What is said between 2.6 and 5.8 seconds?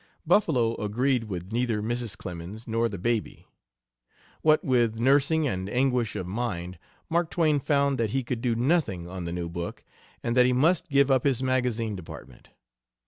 nor the baby. What with nursing and